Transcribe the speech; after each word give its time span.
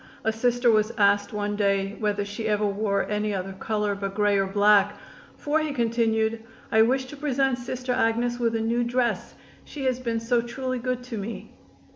A 0.23 0.31
Sister 0.33 0.71
was 0.71 0.91
asked 0.97 1.31
one 1.31 1.55
day 1.55 1.95
whether 1.99 2.25
she 2.25 2.47
ever 2.47 2.65
wore 2.65 3.07
any 3.07 3.35
other 3.35 3.53
color 3.53 3.93
but 3.93 4.15
gray 4.15 4.35
or 4.35 4.47
black, 4.47 4.97
"for," 5.37 5.59
he 5.59 5.71
continued, 5.73 6.41
"I 6.71 6.81
wish 6.81 7.05
to 7.05 7.15
present 7.15 7.59
Sister 7.59 7.91
Agnes 7.93 8.39
with 8.39 8.55
a 8.55 8.61
new 8.61 8.83
dress; 8.83 9.35
she 9.63 9.85
has 9.85 9.99
been 9.99 10.19
so 10.19 10.41
truly 10.41 10.79
good 10.79 11.03
to 11.03 11.19
me." 11.19 11.51